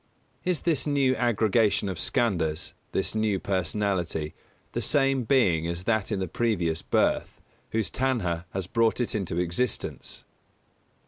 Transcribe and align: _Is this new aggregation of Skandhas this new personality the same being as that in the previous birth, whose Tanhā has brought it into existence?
_Is 0.43 0.63
this 0.63 0.87
new 0.87 1.15
aggregation 1.15 1.87
of 1.87 1.99
Skandhas 1.99 2.73
this 2.91 3.13
new 3.13 3.37
personality 3.37 4.33
the 4.71 4.81
same 4.81 5.25
being 5.25 5.67
as 5.67 5.83
that 5.83 6.11
in 6.11 6.17
the 6.19 6.27
previous 6.27 6.81
birth, 6.81 7.39
whose 7.69 7.91
Tanhā 7.91 8.45
has 8.49 8.65
brought 8.65 8.99
it 8.99 9.13
into 9.13 9.37
existence? 9.37 10.23